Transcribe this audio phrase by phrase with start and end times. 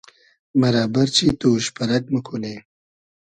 [0.59, 2.55] مئرۂ بئرچی تو اوش پئرئگ موکونی